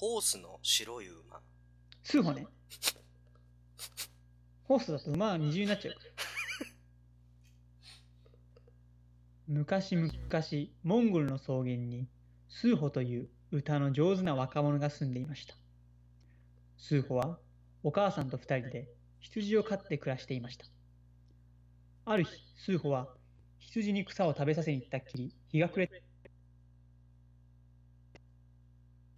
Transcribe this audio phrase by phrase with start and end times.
[0.00, 1.40] ホースの白い馬。
[2.04, 2.46] 数歩ね。
[4.62, 6.04] ホースだと馬は二重になっちゃうから。
[9.48, 10.10] 昔々、
[10.84, 12.06] モンゴルの草原に、
[12.48, 15.56] スーホという歌の上手な若者が住んでいました。
[16.76, 17.40] スーホは
[17.82, 18.88] お母さんと二人で
[19.18, 20.66] 羊を飼って暮らしていました。
[22.04, 23.08] ある日、スーホは
[23.58, 26.02] 羊に草を食べさせに行ったっきり、日が暮れ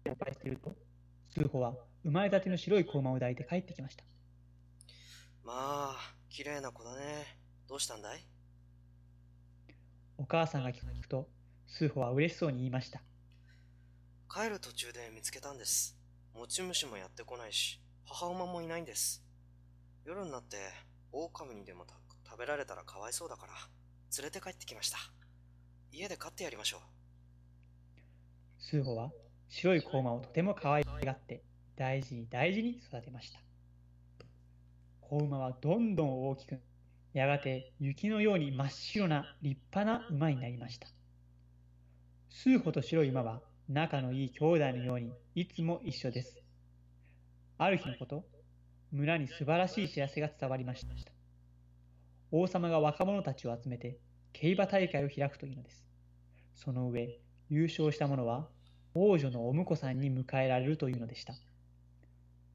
[0.00, 0.74] て、していると、
[1.30, 4.04] スーホは生まれたての白い子馬を抱いて帰ってきました。
[5.44, 7.38] まあ、綺麗な子だね。
[7.68, 8.26] どうしたんだい？
[10.16, 11.28] お母さんが聞くと、
[11.66, 13.02] スーホは嬉しそうに言いました。
[14.30, 15.96] 帰る途中で見つけたんです。
[16.34, 19.24] 持ち主もやってこないし、母馬もいないんです。
[20.04, 20.56] 夜になって、
[21.12, 21.94] 狼にでもた
[22.24, 23.52] 食べられたらかわいそうだから、
[24.18, 24.98] 連れて帰ってきました。
[25.92, 26.80] 家で飼ってやりましょう。
[28.60, 29.10] スーホは
[29.48, 31.42] 白い子馬をとても可愛がって、
[31.76, 33.40] 大事に大事に育てました。
[35.00, 36.60] 子馬はどんどん大きく、
[37.14, 40.88] やがて雪のように真っ白な立派な馬になりました。
[42.28, 46.42] スーホと白い馬は仲のいい兄弟のようにいつも一緒です。
[47.56, 48.24] ある日のこと、
[48.92, 51.12] 村に素晴らしい知らせが伝わりました。
[52.30, 53.98] 王様が若者たちを集めて
[54.32, 55.86] 競馬大会を開くというのです。
[56.54, 58.48] その上、優勝した者は
[58.94, 61.34] 王女のお婿さんに迎えられるというのでした。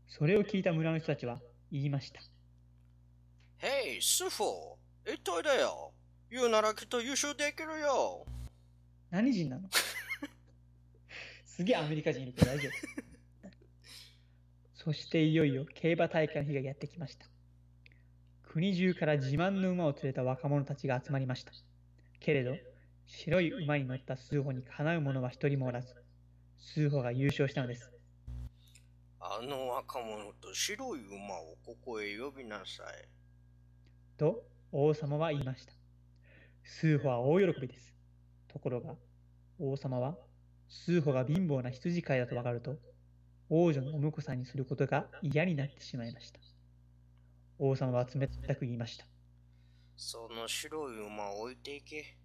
[0.07, 1.39] それを聞いた村の人たちは
[1.71, 2.21] 言いました。
[4.01, 4.75] スフォー、
[5.05, 5.93] 言っといでよ。
[6.29, 8.25] 言うならきっと優勝できるよ。
[9.09, 9.69] 何人なの？
[11.45, 12.71] すげえアメリカ人いるけど大丈夫。
[14.73, 17.25] そしていよいよ競馬大会の日がやってきました。
[18.43, 21.53] 国中から自慢の馬を連れた若者たちが集まりました。
[22.19, 22.57] けれど、
[23.05, 26.02] 白い馬に乗ったスーホにかなう者は一人もおらず、
[26.65, 27.91] スーホが優勝したのです。
[29.19, 33.07] あの若者と白い馬をここへ呼びなさい。
[34.17, 35.73] と王様は言いました。
[36.63, 37.93] スーホは大喜びです。
[38.47, 38.95] ところが、
[39.59, 40.15] 王様は、
[40.67, 42.77] スーホが貧乏な羊飼いだとわかると、
[43.49, 46.39] 王女のお婿さんにすることが嫌になってしまいました。
[47.59, 49.05] 王様は冷たく言いました。
[49.95, 52.17] その白い馬を置いていけ。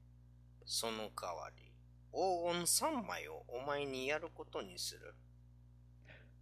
[0.64, 1.67] その代わり、
[2.12, 5.14] 黄金三枚をお前にやることにする。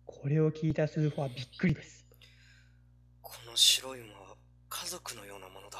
[0.04, 2.06] これを聞いたスーホはびっくりです。
[3.20, 4.36] この白い馬は
[4.68, 5.78] 家族のようなものだ。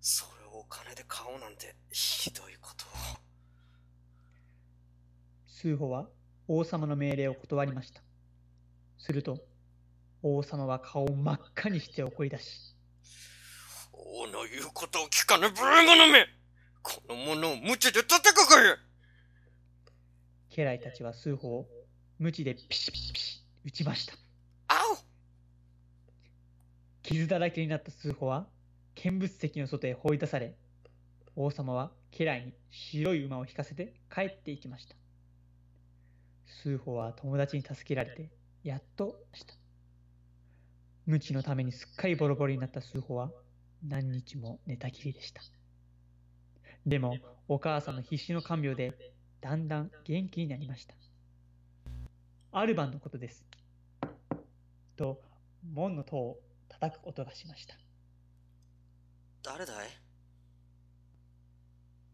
[0.00, 2.88] それをお金で買おうなんてひどいことを。
[5.46, 6.08] スーホは
[6.48, 8.02] 王様の命令を断りました。
[8.98, 9.38] すると、
[10.22, 12.76] 王様は顔を真っ赤にして怒り出し、
[13.92, 16.26] 王の言うことを聞かぬ無礼者め
[16.82, 18.76] この者を無知で叩くかよ
[20.60, 21.68] 家来たちはスーホを
[22.18, 24.12] 鞭でピシピシピシ打ちました。
[24.68, 24.74] あ
[27.02, 28.46] 傷だらけになったスーホは
[28.94, 30.54] 見物席の外へ放り出され、
[31.34, 34.94] 王様は家来に白い馬を引かせて帰っていきました。
[36.44, 38.28] スーホは友達に助けられて、
[38.62, 39.54] やっとした。
[41.06, 43.30] 無知のためにすっかりボロボロになったスーホは
[43.82, 45.40] 何日も寝たきりでした。
[46.84, 47.16] でも、
[47.48, 48.92] お母さんの必死の看病で、
[49.40, 50.94] だんだん元気になりました。
[52.52, 53.44] ある晩のことです。
[54.96, 55.20] と、
[55.72, 57.74] 門の戸を叩く音がしました。
[59.42, 59.88] 誰だい？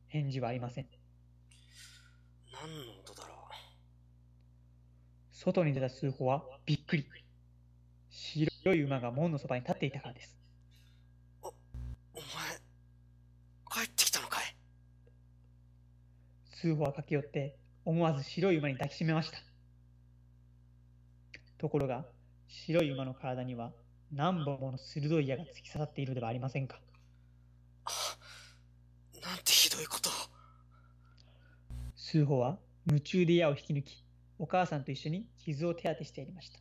[0.08, 0.86] 返事はありません。
[2.52, 3.36] 何の音だろう？
[5.32, 7.06] 外に出たスーホはびっくり。
[8.08, 10.36] 白い馬が門のそばに立っていたからです。
[16.58, 19.36] スーホは駆け寄って思わず白い馬に抱きしめました。
[21.58, 22.06] ところが、
[22.48, 23.72] 白い馬の体には
[24.10, 26.80] 何本もの鋭い矢が突き刺さっているではありませんか。
[29.22, 30.12] なんてひどいことを。
[31.94, 34.02] スーホは夢中で矢を引き抜き、
[34.38, 36.58] お母さんと一緒に傷を手当てしてやりました。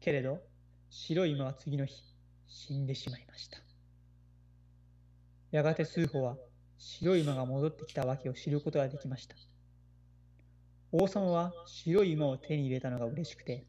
[0.00, 0.40] けれど、
[0.90, 2.02] 白い馬は次の日、
[2.48, 3.58] 死んでしまいました。
[5.52, 6.36] やがてスーホは
[6.84, 9.36] 白い馬が戻ってきたわけを知ることができました。
[10.90, 13.64] 王様は白い馬を手に入れたのが嬉しくて、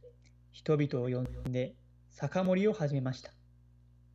[0.51, 1.75] 人々を呼んで
[2.09, 3.31] 酒盛りを始めました。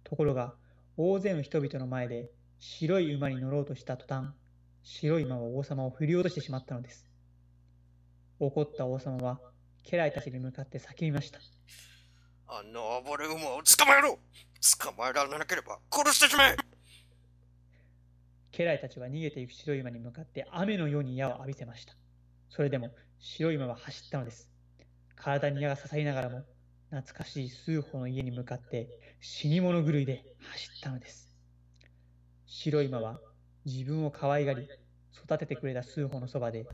[0.02, 0.54] ところが、
[0.96, 4.30] 大勢の人々の前で白い馬に乗ろうとした途端、
[4.82, 7.06] 白い馬は王様を振り落としてしまったのです。
[8.40, 9.38] 怒った王様は
[9.84, 11.38] 家来たちに向かって叫びました。
[12.48, 14.18] あの暴れ馬を捕まえろ
[14.80, 16.56] 捕まえられなければ殺してしまえ
[18.58, 21.94] 家来たちは逃げていく白い馬に向かって雨のように矢を浴びせました。
[22.48, 22.90] それでも
[23.20, 24.50] 白い馬は走ったのです。
[25.14, 26.44] 体に矢が刺さりながらも、
[26.90, 28.88] 懐かしい数歩の家に向かって
[29.20, 31.28] 死に物狂いで走ったのです。
[32.46, 33.20] 白い馬は
[33.64, 34.68] 自分を可愛がり、
[35.12, 36.66] 育ててくれた数歩のそばで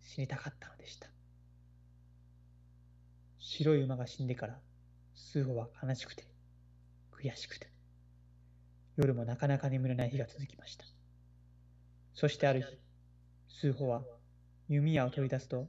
[0.00, 1.08] 死にたかったのでした。
[3.38, 4.58] 白い馬が死んでから、
[5.14, 6.24] 数歩は悲しくて、
[7.12, 7.68] 悔しくて、
[8.96, 10.97] 夜もなかなか眠れない日が続きました。
[12.20, 12.66] そしてある日、
[13.60, 14.02] 数歩は
[14.68, 15.68] 弓矢を取り出すと、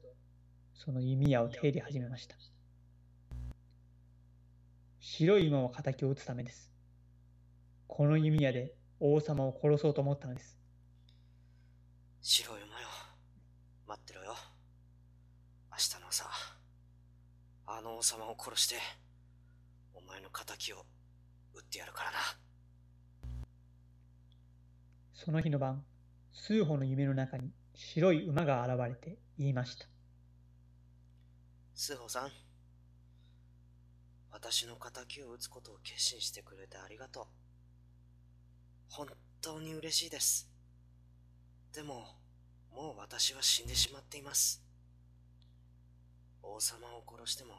[0.73, 2.35] その弓矢を手入れ始めました。
[4.99, 6.71] 白い馬を敵を討つためです。
[7.85, 10.57] この弓矢で王様を殺そうと思ったのです。
[12.23, 12.87] 白い馬よ。
[13.85, 14.33] 待ってろよ。
[15.69, 16.25] 明日の朝、
[17.67, 18.77] あの王様を殺して、
[19.93, 20.85] お前の仇を
[21.53, 22.17] 撃ってやるからな。
[25.13, 25.85] その日の晩、
[26.31, 29.85] 数歩の夢の中に白い馬が現れて言いました。
[31.73, 32.29] 数歩さん、
[34.31, 37.25] 私の仇を撃つことを決心してくれてありがとう。
[38.89, 39.07] 本
[39.41, 40.49] 当に嬉しいです。
[41.73, 42.17] でも、
[42.71, 44.63] もう私は死んでしまっています。
[46.41, 47.53] 王様を殺しても、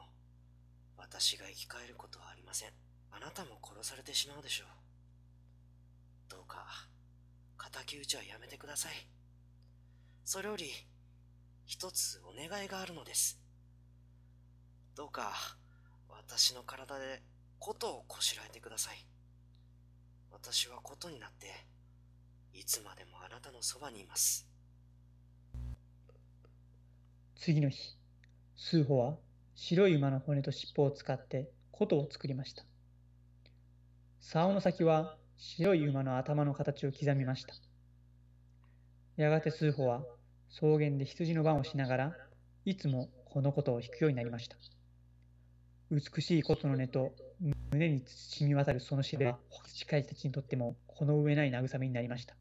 [0.96, 2.70] 私が生き返ることはありません。
[3.10, 4.68] あなたも殺されてしまうでしょう。
[6.28, 6.66] どうか、
[7.68, 8.92] 敵討ちはやめてください。
[10.24, 10.70] それより、
[11.66, 13.38] 一つお願いがあるのです。
[14.96, 15.32] どうか、
[16.08, 17.22] 私の体で
[17.58, 19.06] 琴をこしらえてください。
[20.30, 21.48] 私はことになって、
[22.52, 24.48] いつまでもあなたのそばにいます。
[27.36, 27.98] 次の日、
[28.56, 29.16] 数歩は
[29.54, 32.64] 白い馬の骨と尻尾を使って琴を作りました。
[34.20, 37.54] 竿の先は白い馬の頭の形を刻みました。
[39.16, 40.02] やがて数歩は
[40.50, 42.16] 草原で羊の番をしながら、
[42.66, 44.56] いつもこのことを弾くようになりました。
[45.90, 47.14] 美しい琴の音と
[47.72, 49.38] 胸に染み渡るそのしは、
[49.72, 52.36] 近い人たちにとってもこの上ない慰めになりました。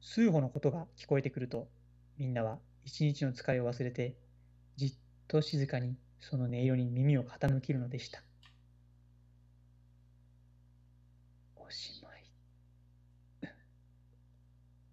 [0.00, 1.68] 数歩のことが聞こえてくると、
[2.18, 4.16] みんなは一日の疲れを忘れて、
[4.74, 4.94] じっ
[5.28, 8.20] と静かにその音色に耳を傾けるのでした。
[11.70, 11.99] おしまい。